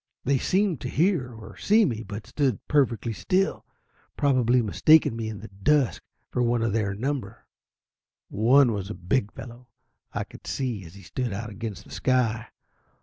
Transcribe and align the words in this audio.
They 0.23 0.39
seemed 0.39 0.81
to 0.81 0.89
hear 0.89 1.31
or 1.31 1.55
see 1.57 1.85
me, 1.85 2.01
but 2.01 2.25
stood 2.25 2.67
perfectly 2.67 3.13
still, 3.13 3.67
probably 4.17 4.59
mistaking 4.63 5.15
me 5.15 5.29
in 5.29 5.37
the 5.41 5.47
dusk 5.49 6.01
for 6.31 6.41
one 6.41 6.63
of 6.63 6.73
their 6.73 6.95
number. 6.95 7.45
One 8.27 8.71
was 8.71 8.89
a 8.89 8.95
big 8.95 9.31
fellow, 9.31 9.67
I 10.11 10.23
could 10.23 10.47
see, 10.47 10.85
as 10.85 10.95
he 10.95 11.03
stood 11.03 11.31
out 11.31 11.51
against 11.51 11.83
the 11.83 11.91
sky. 11.91 12.47